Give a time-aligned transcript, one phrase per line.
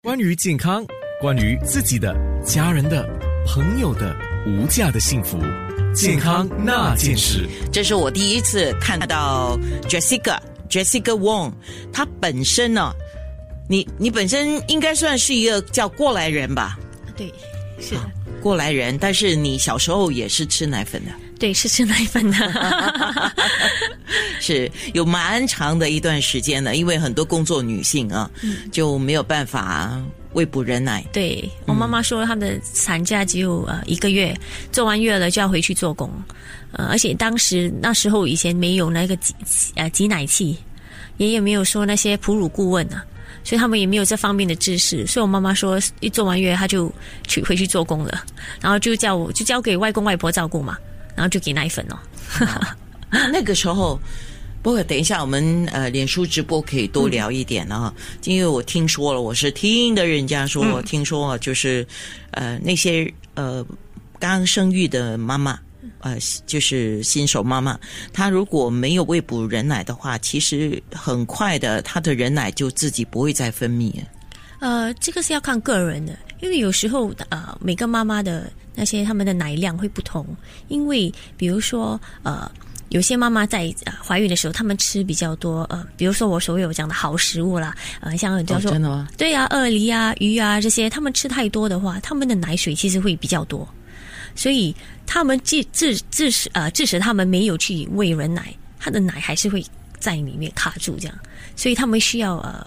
[0.00, 0.86] 关于健康，
[1.20, 3.04] 关于自己的、家人的、
[3.44, 5.36] 朋友的无价的幸福，
[5.92, 7.48] 健康那件事。
[7.72, 9.58] 这是我第一次看到
[9.88, 10.38] Jessica
[10.70, 11.52] Jessica Wong，
[11.92, 12.92] 她本身呢，
[13.68, 16.78] 你你本身应该算是一个叫过来人吧？
[17.16, 17.34] 对，
[17.80, 18.10] 是的，
[18.40, 18.96] 过来人。
[18.98, 23.32] 但是你小时候也是吃奶粉的，对，是吃奶粉的，
[24.40, 28.28] 是有蛮长的一段时间的，因为很多工作女性啊，
[28.72, 29.96] 就没有办法
[30.32, 31.04] 喂哺人奶。
[31.12, 34.36] 对我妈妈说，她的产假只有呃一个月，
[34.72, 36.10] 做完月了就要回去做工，
[36.72, 39.32] 呃，而且当时那时候以前没有那个挤
[39.76, 40.58] 呃挤奶器，
[41.18, 43.04] 也也没有说那些哺乳顾问啊，
[43.44, 46.92] 所以他们也没有这方面的知识，所以我妈妈说一做完月她就
[47.28, 48.24] 去回去做工了，
[48.60, 50.76] 然后就叫我就交给外公外婆照顾嘛，
[51.18, 51.98] 然后就给奶粉哦。
[53.10, 53.98] 那个时候，
[54.62, 61.84] 不过等一下我们呃脸书直播可以多聊一点啊，因为我听说了，我是听的人家说，我听说啊，就是
[62.30, 63.66] 呃那些呃
[64.20, 65.58] 刚生育的妈妈。
[66.00, 66.16] 呃，
[66.46, 67.76] 就是新手妈妈，
[68.12, 73.92] 她如果没有喂哺人奶的话，其实很快的，她的人奶就自己不会再分泌。
[74.60, 80.24] 呃，这个是要看个人的，因为有时候呃，每个妈妈的那些他们的奶量会不同，
[80.68, 82.48] 因为比如说呃，
[82.90, 89.08] 有些妈妈在呃怀孕的时候，她们吃比较多呃，比如说我所有讲的好食物啦，呃，像叫做、真的吗？
[89.16, 93.68] 对呀、鳄梨啊、鱼啊这些，他们吃太多的话，他们的奶水其实会比较多，
[94.36, 94.72] 所以
[95.04, 99.60] 他们致致致使呃致使他们没有去喂人奶，他的奶还是会
[99.98, 101.18] 在里面卡住这样，
[101.56, 102.64] 所以他们需要呃。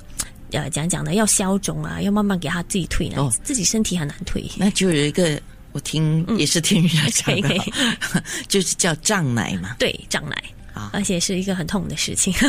[0.54, 4.44] 呃，讲讲的，要消肿啊，要慢慢给他自己退奶，哦自己身体很难退。
[4.58, 5.42] 那就有一个，
[5.72, 7.56] 我听也是听人家讲的。
[8.48, 9.76] 就是叫胀奶嘛。
[9.80, 10.44] 对，胀奶。
[10.74, 10.90] 啊。
[10.94, 12.34] 而且是一个很痛的事情。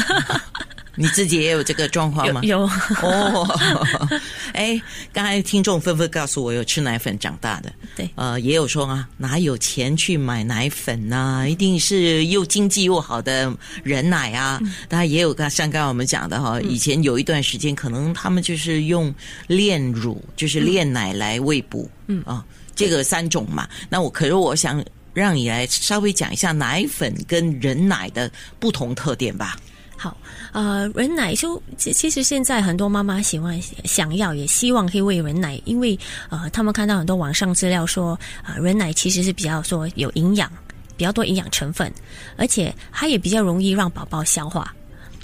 [0.95, 2.41] 你自己也有这个状况吗？
[2.43, 2.67] 有有。
[3.03, 3.61] 哦，
[4.53, 4.81] 哎，
[5.13, 8.09] 刚才听众纷纷告诉我有吃奶粉长大的，对。
[8.15, 13.53] 呃，也有说啊，哪有钱去买奶粉呐、一定是又经济又好的
[13.83, 14.61] 人奶啊。
[14.89, 19.15] 当然也有刚像刚才我们讲的哈，以前有一段时间可能他们就是用
[19.47, 22.23] 炼乳，就是炼奶来喂哺，嗯。
[22.27, 22.45] 啊，
[22.75, 23.69] 这个三种嘛。
[23.89, 29.57] 那我可是我想让你来稍微讲一下奶粉跟人奶的不同特点吧。
[30.03, 30.17] 好，
[30.51, 35.97] 呃，人奶就其实现在很多妈妈喜欢想要也希望可以喂人奶，因为
[36.29, 40.51] 呃，他们看到很多网上资料说，啊、人奶其实是比较说有营养，
[40.97, 41.93] 比较多营养成分，
[42.37, 44.75] 而且它也比较容易让宝宝消化。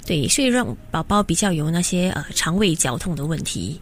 [0.05, 3.79] 对，所以让宝宝比较有那些呃肠胃绞痛的问题，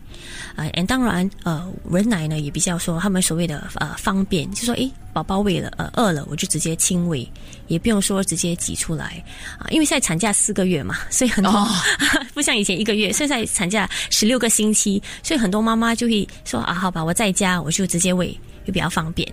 [0.55, 7.25] 啊、呃，当然呃人奶呢也比较说他们所谓的呃方便，就说诶宝宝喂了呃饿了我就直接亲喂，
[7.67, 9.23] 也不用说直接挤出来
[9.57, 11.67] 啊、因为现在产假四个月嘛， 所以很多、哦
[12.35, 19.27] 不像以前一个月，现在产假十六个星期，所以很多妈妈就会说啊好吧我在家我就直接喂，就比较方便。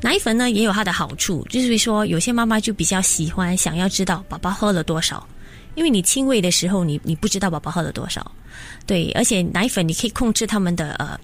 [0.00, 5.26] 奶粉呢也有它的好处，就是说有些妈妈就比较喜欢想要知道宝宝喝了多少。
[5.78, 8.32] 因为你亲喂的时候，你你不知道宝宝喝了多少，
[8.84, 11.16] 对，而且奶粉你可以控制他们的呃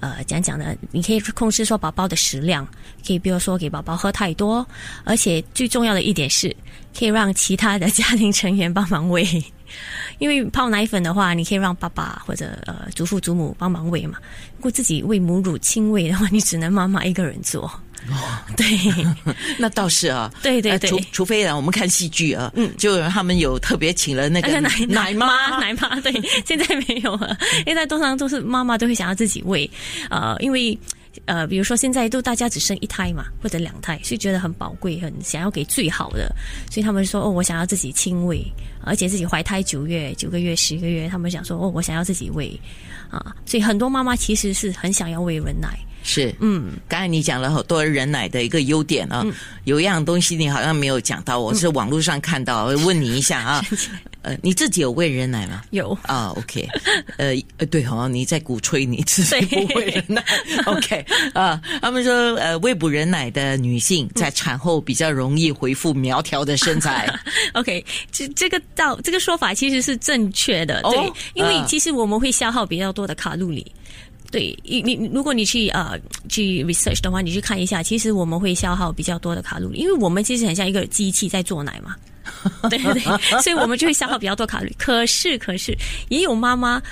[0.00, 2.68] 呃讲讲呢，你可以控制说宝宝的食量，
[3.06, 4.66] 可以比如说给宝宝喝太多，
[5.04, 6.54] 而且最重要的一点是，
[6.94, 9.26] 可以让其他的家庭成员帮忙喂。
[10.20, 14.18] 因为泡奶粉的话，你可以让爸爸或者呃祖父祖母帮忙喂嘛。
[14.58, 17.72] 如果自己喂母乳亲喂的话，你只能妈妈一个人做。
[18.56, 18.66] 对
[19.58, 26.12] 那倒是啊，呃对对对除除非啊，我们看戏剧啊，嗯，就他们有特别请了那个那个奶奶妈，奶妈， 对，
[26.46, 27.36] 现在没有了。
[27.64, 29.68] 现在通常都是妈妈都会想要自己喂，
[30.10, 30.78] 呃，因为
[31.26, 36.34] 呃，比如说现在都大家只生一胎嘛，或者两胎，所以觉得很宝贵，很想要给最好的，
[36.70, 38.44] 所以他们说哦，我想要自己亲喂，
[38.82, 42.60] 而且自己怀胎九月、九个月、十个月，他们想说哦，我想要自己喂
[43.10, 45.78] 啊，所以很多妈妈其实是很想要喂人奶。
[46.06, 49.24] 是，嗯，刚才你讲了好多人奶的一个优点啊，
[49.64, 53.64] 有一样东西你好像没有讲到，我是网络上看到，我问你一下啊，
[54.20, 55.62] 呃，你自己有喂人奶吗？
[55.70, 55.96] 有。
[56.02, 56.68] 啊，OK，
[57.16, 60.22] 呃呃，对哦，你在鼓吹你自己不喂人奶，
[60.66, 67.08] OK 啊，他们说呃，喂哺人奶的女性在产后比较容易恢复苗条的身材，
[67.54, 71.64] OK，这这个道这个说法其实是正确的，哦对，因为啊。
[71.66, 73.72] 其实我们会消耗比较多的卡路里。
[74.34, 75.96] 对，你你如果你去呃
[76.28, 81.94] 去 research 的话，你去看一下，其实我们会消耗比较多的卡路里，因为我们其实很像一个机器在做奶嘛，
[82.68, 84.74] 对对对，所以我们就会消耗比较多卡路里。
[84.76, 85.72] 可是可是
[86.08, 86.82] 也有妈妈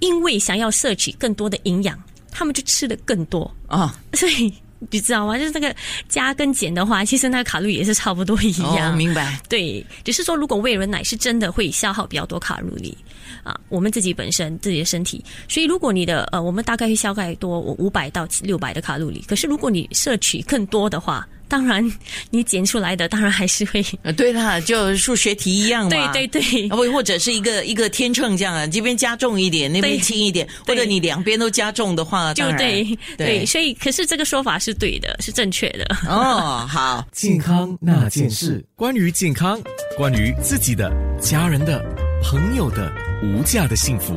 [0.00, 1.96] 因为想要摄取更多的营养，
[2.28, 4.52] 他们就吃的更多，啊，所以
[4.90, 5.38] 你知道吗？
[5.38, 5.74] 就是那个
[6.08, 8.92] 加跟减的话， 其实那个卡路里也是差不多一样。
[8.92, 9.38] 哦，明白。
[9.48, 12.96] 对，只是说如果喂人奶是真的会消耗比较多卡路里
[13.44, 21.84] 啊，我们自己本身自己的身体，所以如果你的呃，我们大概会消耗多五百到六百的卡路里，可是如果你摄取更多的话，当然
[22.30, 23.84] 你剪出来的当然还是会。
[24.02, 26.12] 呃，对啦，就数学题一样嘛。
[26.12, 35.84] 对对对，或或者是一个一个天秤这样啊，这边加重一点，那边轻一点，或者你两边都加重的话，就对对，所以可是这个说法是对的，是正确的。
[36.08, 39.60] 哦，好， 健康那件事，关于健康，
[39.96, 41.84] 关于自己的、家人的、
[42.22, 42.92] 朋友的
[43.24, 44.14] 无价的幸福，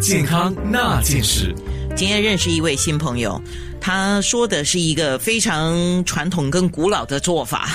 [0.00, 1.54] 健康那件事。
[1.96, 3.38] 今天认识一位新朋友，
[3.80, 7.68] 他说的是一个非常传统跟古老的做法，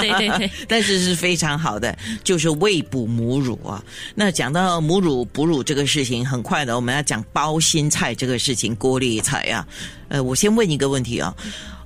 [0.00, 3.82] 对 对对， 但是是非常好的，就是喂哺母乳啊。
[4.14, 9.66] 那讲到母乳哺乳这个事情，很快的我们要讲包心菜这个事情，锅里菜啊。
[10.08, 11.34] 呃，我先问一个问题啊。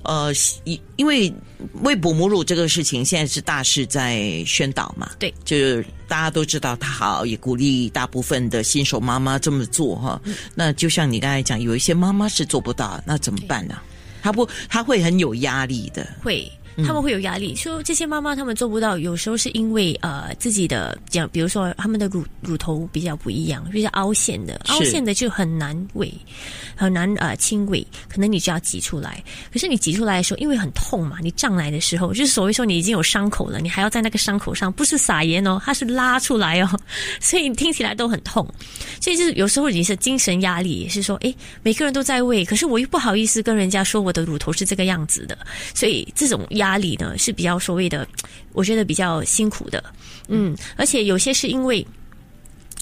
[0.05, 0.31] 呃，
[0.63, 1.33] 因因为
[1.81, 5.09] 喂哺母乳这个事情，现在是大势在宣导嘛？
[5.19, 10.21] 对，就是大家都知道它好，也鼓励大部分的新手妈妈这么做哈。
[10.53, 13.77] 那就像你刚才讲，有一些妈妈是做不到，那怎么办呢？
[14.21, 16.07] 她不，她会很有压力的。
[16.23, 16.51] 会。
[16.83, 26.13] 他们会有压力，说这些妈妈他们做不到，有时候是因为呃自己的讲，比如说他们的乳乳头比较不一样，比较凹陷的，凹陷的就很难喂，
[26.75, 29.23] 很难呃亲喂，可能你就要挤出来。
[29.53, 36.79] 可是你挤出来的时候，因为很痛嘛，你胀奶的时候，就是所谓说你已经有伤口了，你还要在那个伤口上不是撒盐哦，它是拉出来哦，
[37.21, 38.45] 所以听起来都很痛。
[38.99, 41.33] 所以就是有时候你是精神压力，也是说，诶，
[41.63, 45.37] 每个人都在喂，可是我又不好意思跟人家说我的乳头是这个样子的，
[45.73, 46.64] 所以这种压。
[46.65, 48.07] 压力呢是比较所谓的，
[48.53, 49.83] 我觉得比较辛苦的，
[50.27, 51.85] 嗯，而且有些是因为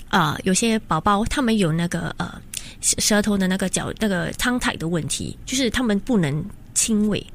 [0.08, 2.42] 啊，有些宝宝他们有那个呃
[2.82, 6.44] 舌头的那个角那个汤台的问题，就是他们不能
[6.74, 7.26] 亲喂，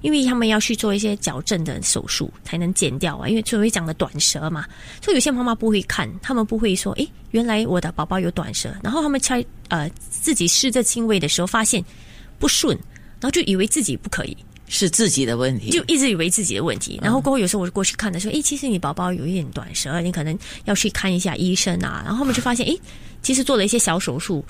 [0.00, 4.66] 因为他们要去做一些矫正的手术才能剪掉啊，因为所谓讲的短舌嘛，
[5.00, 11.84] 所以有些妈妈不会看，他们不会说，诶，原来我的宝宝有短舌，然后他们才呃自己试着亲喂的时候发现
[12.38, 12.76] 不顺，
[13.20, 14.36] 然后就以为自己不可以。
[14.74, 16.98] 是自己的问题，就一直以为自己的问题。
[17.02, 22.00] 然后过后有时候我就过去看的时候，诶，其实你宝宝有一点短舌，你可能要去看一下医生啊。
[22.02, 22.80] 然后后面就发现，诶，
[23.20, 24.42] 其实做了一些小手术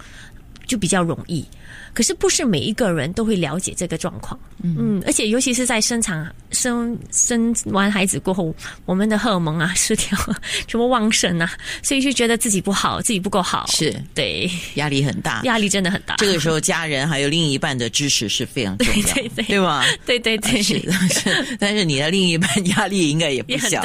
[0.65, 1.45] 就比较容易。
[1.93, 8.55] 可是不是每一个人都会了解这个状况，嗯，而且尤其是在生产生生完孩子过后，
[8.85, 10.19] 我们的荷尔蒙啊失调，
[10.67, 11.53] 什么旺盛啊，
[11.83, 13.95] 所以就觉得自己不好，自己不够好，是。
[14.15, 14.51] 对。
[14.75, 16.17] 压力很大，压力真的很大。
[16.17, 19.59] 这个时候，家人还有另一半的支持是非常重要，对 对对。
[19.59, 19.85] 吗？
[20.07, 20.79] 对对对，是
[21.09, 23.83] 是， 但是你的另一半压力应该也不小。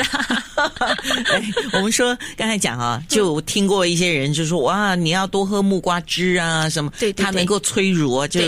[1.74, 7.88] 我们说刚才讲啊，就听过一些人就说哇，你要多喝木瓜汁啊，什么，对，它能够催。
[7.97, 8.41] 乳啊，就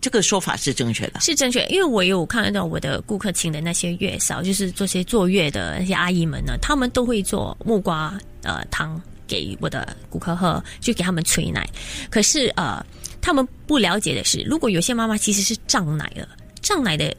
[0.00, 1.66] 这个说法是正确的，是正确。
[1.66, 11.68] 因为我有看到我的顾客请的那些月嫂，就是做些坐月的那些阿姨们呢，他们都会做木瓜呃汤给我的顾客喝，就给他们催奶。
[12.10, 12.84] 可是呃，
[13.20, 16.28] 他们不了解的是，如果有些妈妈其实是胀奶了，
[16.60, 17.14] 胀奶的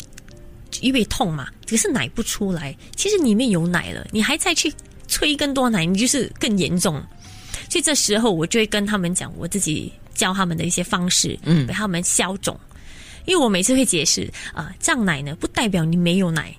[0.82, 4.72] 因为痛嘛，只是奶不出来，其实里面有奶了，你还在去
[5.08, 7.02] 催更多奶，你就是更严重。
[7.70, 9.92] 所以这时候我就会跟他们讲，我自己。
[10.14, 12.60] 教他们的一些方式，嗯，给他们消肿。
[13.26, 16.54] 因为我每次会解释，啊，胀奶呢不代表你没有奶，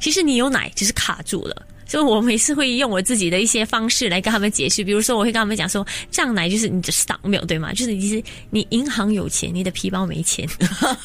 [0.00, 1.66] 其实你有奶，只是卡住了。
[1.84, 4.82] 所以我每次会用我自己的一些方式来跟他们解释。
[4.82, 7.70] 比如说，我会跟他们讲说，胀奶就是你的 stock 没有对吗？
[7.74, 10.48] 就是你是你银行有钱，你的皮包没钱。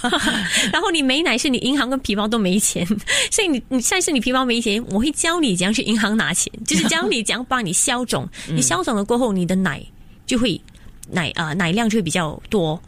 [0.71, 2.87] 然后你没奶是你银行跟皮包都没钱，
[3.29, 8.27] 所以你你现在是你皮包没钱，我会教你怎样去银行拿钱，就是教你怎样帮你消肿。
[8.47, 9.85] 你消肿了过后，你的奶
[10.25, 10.59] 就会。
[11.09, 12.81] 奶啊，奶量就会比较多，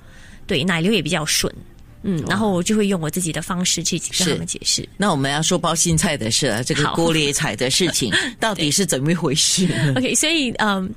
[0.45, 1.53] 对，奶流也比较顺，
[2.03, 4.87] 嗯，然后我就会用我自己的方式去跟他们解释。
[4.97, 9.67] 那我们要说包心菜的事了，这个锅裂菜的事情到底是怎么一回事？
[9.95, 10.93] OK，所以嗯。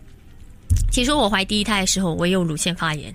[0.91, 3.15] 其实我怀第一胎的时候，我有乳腺发炎，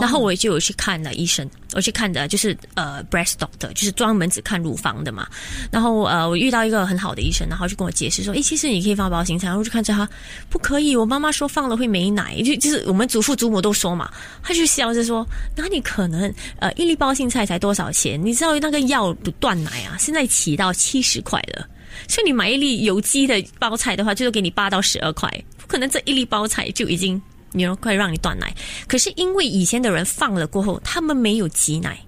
[0.00, 5.26] 然后我就有去看了医生，我去看的就是呃 breast doctor，就是专门只看乳房的嘛。
[5.70, 9.46] 然后呃，我遇到一个很好的医生，然后就跟我解释说，诶，其实你可以放包心菜。
[9.48, 10.08] 然后我就看着他，
[10.48, 14.10] 不可以，我妈妈说放了会没奶，就就是我们祖父祖母都说嘛。
[14.42, 16.32] 他就笑着说，哪里可能？
[16.60, 18.18] 呃，一粒包心菜才多少钱？
[18.24, 21.68] 你知道那个药断奶啊，现在起到七十块了。
[22.08, 25.28] 所以你买一粒有机的包菜的话，最多给你八到十二块。
[25.56, 27.20] 不可能这一粒包菜就已经，
[27.52, 28.54] 你说快让你断奶。
[28.86, 31.98] 可是因为以前的人放了过后，他们没有挤奶，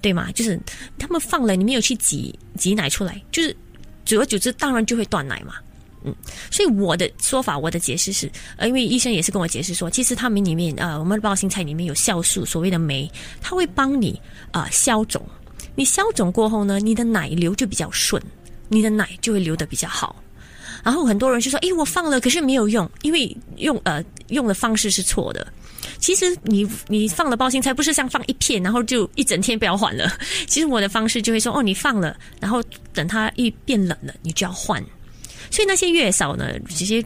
[0.00, 0.30] 对吗？
[0.32, 0.58] 就是
[0.98, 3.54] 他们放了，你没有去挤挤奶出来，就是
[4.04, 5.54] 久而久之，当然就会断奶嘛。
[6.04, 6.14] 嗯
[6.48, 13.10] 所以我的说法，我的解释是，呃，因为医生也是跟我解释说，其实他们里面，呃，我们的包心菜里面有酵素，所谓的酶，
[13.40, 14.18] 它会帮你
[14.52, 15.20] 啊、消肿。
[15.74, 18.22] 你消肿过后呢，你的奶流就比较顺，
[18.68, 20.22] 你的奶就会流得比较好。
[20.84, 25.44] 然后很多人就说：“诶，我放了，可是没有用，因为用呃用的方式是错的。
[25.98, 30.10] 其实你你放了包心菜，不是像放一片，然后就一整天不要换了。
[30.46, 32.62] 其实我的方式就会说：哦，你放了，然后
[32.94, 34.82] 等它一变冷了，你就要换。
[35.50, 37.04] 所以那些月嫂呢，直接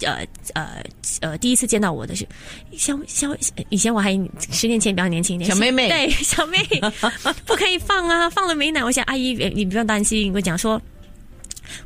[0.00, 0.82] 呃呃
[1.20, 2.26] 呃，第一次见到我的是
[2.74, 3.36] 小小，
[3.68, 4.12] 以前我还
[4.50, 6.56] 十年前比较年轻一点，小妹妹对小妹
[7.44, 8.82] 不可以放啊，放了没奶。
[8.82, 10.80] 我想阿姨你不用担心，我讲说。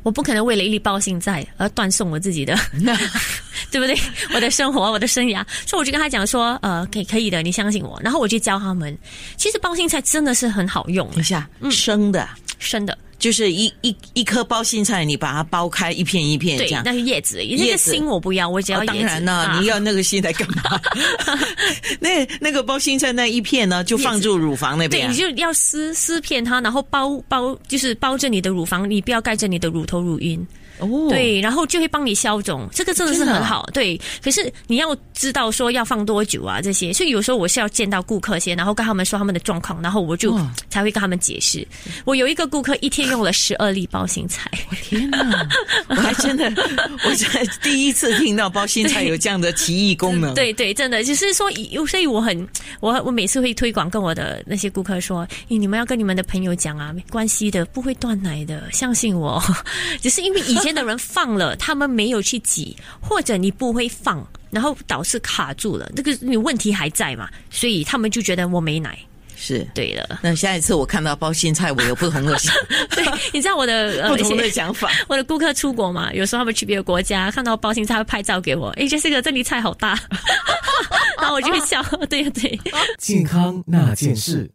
[0.03, 2.55] 我不可能为了一粒包心菜而断送我自己的，
[3.71, 3.97] 对不对？
[4.33, 7.99] 我的生活，我的生涯，所以我就跟他讲说，呃，可以可以的，你相信我。
[8.03, 8.97] 然后我就教他们，
[9.37, 11.09] 其实包心菜真的是很好用。
[11.11, 12.27] 等一，下，生的。
[12.57, 16.83] 生的，就是一一一颗包心菜，你把它剥开一片一片这对，样。
[16.85, 18.83] 那是叶子，那个心我不要，我只要哦。
[18.85, 20.79] 当然了，啊你要那个心来干嘛？
[21.99, 25.11] 那那个包心菜那一片呢，就放住乳房那，边啊。
[25.11, 30.47] 你就要撕撕片它，然后包包就是包着你的乳房，你不要盖着你的乳头乳晕。
[30.77, 33.65] 哦，对，然后就会帮你消肿，这个真的是很好。
[33.73, 40.37] 对，可是你要知道说要放多久啊，这些，所以有时候我是要见到顾客先，然后跟他们说他们的状况，然后我就
[40.69, 41.65] 才会跟他们解释。
[42.03, 44.49] 我有一个顾客一天用了十二粒包心菜，
[44.81, 45.47] 天哪！
[45.89, 46.45] 我还真的，
[47.05, 51.49] 我才第一次听到包心菜有这样的奇异功能。，对对，真的就是说，
[51.87, 52.47] 所以我很
[52.79, 59.41] 我我每次会推广跟我的那些顾客说，你们要跟你们的朋友讲啊，没关系的，不会断奶的，相信我。
[60.01, 68.97] 只是因为以前的人放了，他们没有去挤，或者你不会放，然后导致卡住了，那个你问题还在嘛，所以他们就觉得我没奶。
[69.35, 69.65] 是。
[69.73, 72.53] 对的，那下一次我看到包心菜，我有不同的想
[72.95, 74.89] 对，你知道我的呃不同的想法。
[75.07, 79.99] 我的顾客出国嘛，有时候他们去别的国家，看到包心菜会拍照给我，诶，这是个这粒菜好大，
[81.19, 82.59] 然后我就会笑，对对。
[82.97, 84.49] 健康那件事，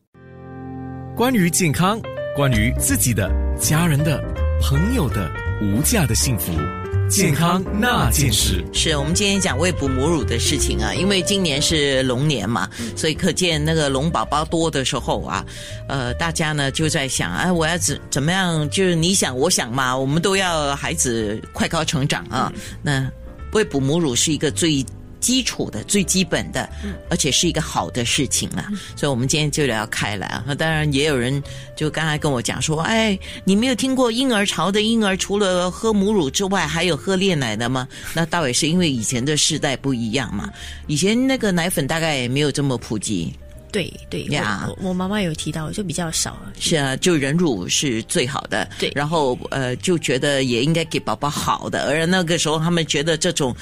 [1.17, 2.01] 关于健康，
[2.35, 4.23] 关于自己的、家人的、
[4.63, 6.53] 朋友的无价的幸福，
[7.11, 8.65] 健康那件事。
[8.73, 15.45] 是我们今天讲喂哺母乳的事情啊，因为今年是龙年嘛，所以可见那个龙宝宝多的时候啊，
[15.89, 18.71] 呃，大家呢就在想，哎，我要怎怎么样？
[18.71, 22.53] 就是你想我想嘛，我们都要孩子快高成长啊。
[22.81, 23.11] 那
[23.53, 24.87] 喂哺母乳是一个最。
[25.21, 26.69] 基础的最基本的，
[27.09, 30.45] 而且是一个好的事情啊，所以我们今天就聊开来啊。
[30.59, 31.43] 当然也有人
[31.77, 37.87] 就刚才跟我讲说，哎，你没有听过婴儿潮的婴儿除了喝母乳之外，还有喝炼奶的吗？
[38.15, 40.51] 那倒也是因为以前的世代不一样嘛，
[40.87, 43.33] 以前那个奶粉大概也没有这么普及。
[43.73, 46.37] 对对，呀我妈妈有提到，就比较少。
[46.59, 53.55] 是啊，就人乳是最好的，对然后呃，就觉得也应该给宝宝好的，而那个时候他们觉得这种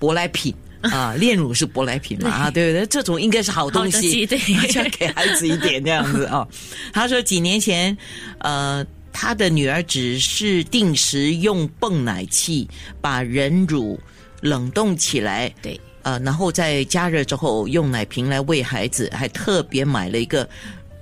[0.00, 0.52] 舶来品。
[0.90, 2.86] 啊，炼乳是舶来品嘛啊，对不对？
[2.86, 6.46] 这种应该是好东西，西对就要给孩子一点这样子啊。
[6.92, 7.96] 他说几年前，
[8.38, 12.68] 呃，他的女儿只是定时用泵奶器
[13.00, 13.98] 把人乳
[14.40, 20.48] 冷冻起来，对，呃，然后再加热之后用奶瓶来喂孩子，还特别买了一个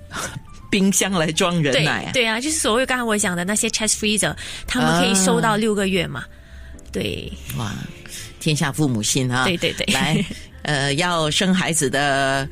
[0.69, 2.11] 冰箱来装人奶啊。
[2.13, 4.35] 对啊，就是所谓刚才我讲的那些 chest freezer，
[4.67, 6.23] 他们可以收到六个月嘛。
[6.91, 7.73] 对哇，
[8.41, 9.45] 天下父母心啊！
[9.45, 10.25] 对对对来，
[10.63, 12.45] 呃，要生孩子的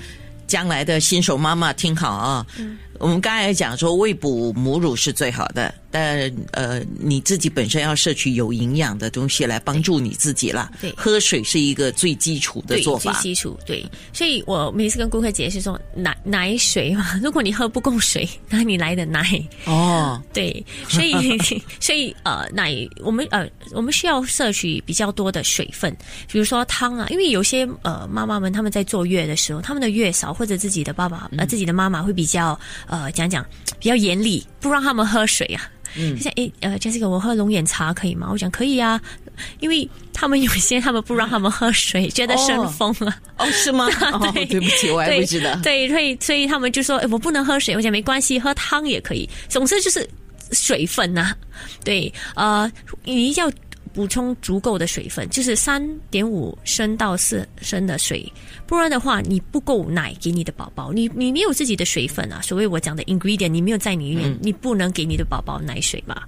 [0.48, 2.46] 将来的新手妈妈听好啊。
[2.58, 10.70] 嗯我们刚才讲说喂哺母乳是最好的，但呃你自己本身要摄取有营养的东西来帮助你自己啦。
[10.82, 13.14] 对喝水是一个最基础的对，做法。
[13.14, 19.42] 最基础对，所以我每次跟顾客解释说，奶奶水嘛， 如果你喝不够水，哪里来的奶？
[19.66, 21.14] 哦，对，所以
[21.80, 25.96] 所以呃，奶我们呃我们需要摄取比较多的水分，
[26.30, 33.46] 比如说汤啊，因为有些呃妈妈们他们在坐月的时候，他们的月嫂或者自己的爸爸呃自己的妈妈会比较呃讲讲
[33.80, 35.70] 比较严厉，不让他们喝水啊。
[35.96, 38.28] 嗯，就像诶呃，Jessica，我喝龙眼茶可以吗？
[38.32, 39.02] 我讲可以啊，
[39.60, 43.16] 因为他们有些他们不让他们喝水，觉得生风了。
[43.38, 43.88] 哦，是吗？
[44.14, 45.56] 哦，对对不起，我还不知道。
[45.64, 49.28] 对，所以所以他们就说，诶我不能喝水，我讲没关系，喝汤也可以。
[49.48, 50.08] 总之就是
[50.52, 51.34] 水分呐、
[51.84, 52.72] 对，呃，
[53.04, 53.52] 你要
[54.00, 58.32] 补充足够的水分，就是三点五升到四升的水，
[58.66, 66.24] 不然的话你不够奶给你的宝宝，你你没有自己的水分啊，所谓我讲的 ingredient，你没有在里面，你不能给你的宝宝奶水嘛。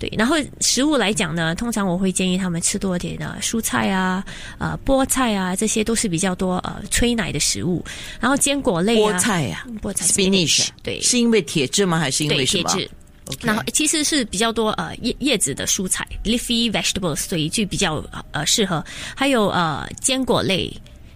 [0.00, 4.24] 对，然后食物来讲呢，通常我会建议他们吃多一点的蔬菜啊、
[4.58, 7.84] 呃菠菜啊，这些都是比较多呃催奶的食物。
[8.18, 12.00] 然后坚果类啊，菠菜呀菠菜 spinach，对是因为铁质吗？
[12.00, 12.68] 还是因对为什么？
[12.70, 13.01] 铁质，OK
[13.40, 18.84] 然后其实是比较多呃叶叶子的蔬菜 leafy vegetables，所以就比较呃适合。
[19.16, 20.72] 还有呃坚果类，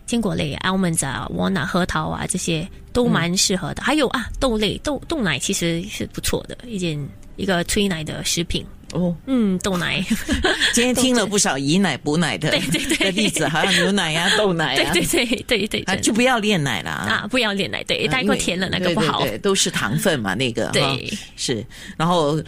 [0.06, 3.82] 坚果类 almonds 啊、walnut、核桃啊这些都蛮适合的。
[3.82, 6.98] 还有啊豆类豆豆奶其实是不错的一件
[7.36, 8.64] 一个催奶的食品。
[8.92, 10.00] 哦，嗯，豆奶，
[10.72, 17.06] 今天听了不少以奶补奶的 对对对的例子，好像牛奶呀、 豆奶呀，对对对对对，啊，就不要炼奶了啊。
[17.24, 19.28] 啊不要炼奶，对，太过甜了那个不好对。
[19.28, 21.64] 对对都是糖分嘛，那个对是。
[21.96, 22.40] 然后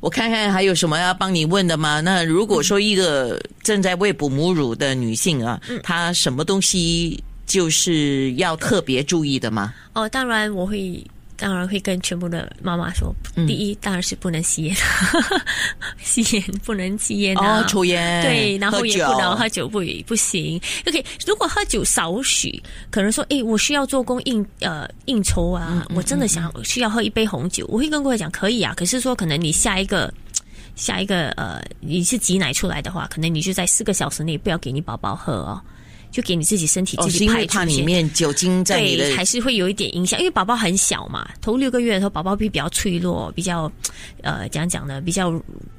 [0.00, 2.00] 我看看还有什么要帮你问的吗？
[2.00, 9.72] 那如果说一个正在喂哺母乳的女性啊，嗯她什么东西就是要特别注意的吗？
[9.94, 11.02] 哦，当然我会，
[11.36, 14.76] 当然会跟全部的妈妈说，嗯第一当然是不能吸烟，
[16.02, 20.60] 吸烟不能吸烟啊，哦，抽烟，对，然后也不能喝酒，不不行。
[20.86, 28.72] OK，如果喝酒少许，可能说，诶，我需要做工应呃应酬啊，嗯我真的想需要喝一杯红酒，我会跟各位讲可以啊。
[28.76, 30.12] 可是说，可能你下一个
[30.76, 35.60] 下一个呃，你是挤奶出来的话，可能你就在四个小时内不要给你宝宝喝哦，
[36.14, 37.44] 就给你自己身体哦，自己是因为。
[37.46, 43.70] 怕里面酒精在你的对，还是会有一点影响，因为宝宝很小嘛，头六个月的时候，宝宝会比较脆弱，比较
[44.22, 45.00] 呃，怎样讲呢？
[45.00, 45.30] 比较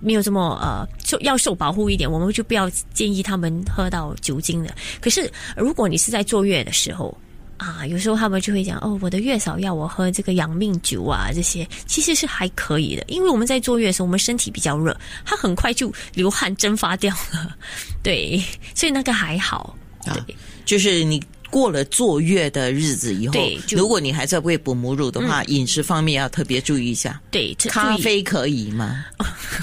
[0.01, 4.75] 没有这么呃，受要受保护一点，我们就不要建议他们喝到酒精的。
[5.01, 7.17] 可是如果你是在坐月的时候。
[7.57, 17.55] 啊，有时候他们就会讲哦，我的月嫂要我喝这个养命酒啊，这些其实是还可以的，因为我们在坐月的时候，我们身体比较热，它很快就流汗蒸发掉了，
[18.03, 18.43] 对，
[18.75, 19.73] 所以那个还好，
[20.05, 20.35] 啊对，
[20.65, 27.21] 就是你过了坐月的日子以后对，如果你还在喂哺母乳的话，饮食方面要特别注意一下。
[27.31, 29.05] 对，咖啡可以吗？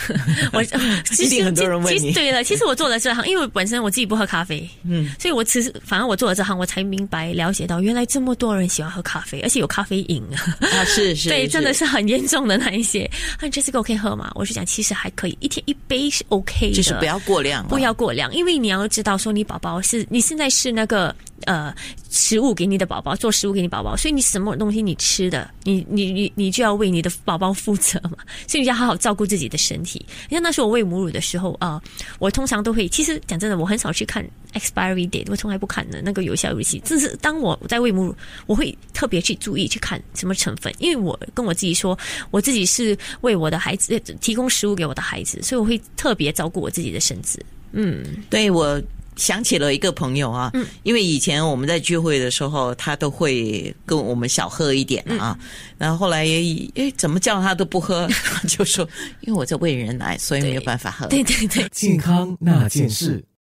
[0.53, 0.63] 我
[1.05, 10.57] 其实很多人问你其实对了，其实我做了这行，因为本身我自己不喝咖啡，嗯，所以我其实反正我做了这行，我才明白了解到原来这么多人喜欢喝咖啡，而且有咖啡瘾啊。
[10.61, 13.09] 啊，是 是，对，真的是很严重的那一些。
[13.39, 14.31] 啊，这次我可以喝吗？
[14.35, 21.75] 我是讲其实还可以，一天一杯是 OK 的，就是不要过量，不要过量，因为你要知道说你宝宝是你现在是那个呃
[22.11, 30.05] 食物给你的宝宝，做食物给你宝宝，所以你什么东西你吃的，你你你你就要为你的宝宝负责嘛，所以你要好好照顾自己的身体。
[30.29, 31.81] 你像那时候我喂母乳的时候啊、
[32.19, 36.79] 我通常都会，其实讲真的，我很少去看 expiry date，我从来不看的那个有效日期。
[36.85, 38.15] 只是当我在喂母乳，
[38.47, 41.99] 我会特别去注意去看什么成分，因为我跟我自己说，
[42.31, 47.45] 我自己是为我的孩子提供食物给我的孩子，所以我会特别照顾我自己的身子。
[47.73, 48.04] 嗯。
[48.30, 48.80] 对我
[49.17, 50.51] 想起了一个朋友啊，
[50.83, 55.39] 因为以前我们在聚会的时候，他都会跟我们小喝一点啊，
[55.79, 58.09] 然后后来也哎怎么叫他都不喝，
[58.49, 58.89] 就说
[59.21, 61.07] 因为我在喂人奶，所以没有办法喝。
[61.07, 63.23] 对对对， 健康那件事。